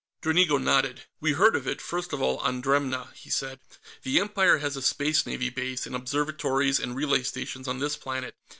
Dranigo 0.23 0.57
nodded. 0.59 1.03
"We 1.19 1.33
heard 1.33 1.55
of 1.55 1.67
it, 1.67 1.79
first 1.79 2.11
of 2.11 2.23
all, 2.23 2.37
on 2.39 2.59
Dremna," 2.63 3.09
he 3.13 3.29
said. 3.29 3.59
"The 4.01 4.19
Empire 4.19 4.57
has 4.57 4.75
a 4.75 4.81
Space 4.81 5.27
Navy 5.27 5.51
base, 5.51 5.85
and 5.85 5.95
observatories 5.95 6.79
and 6.79 6.95
relay 6.95 7.21
stations, 7.21 7.67
on 7.67 7.77
this 7.77 7.97
planet. 7.97 8.33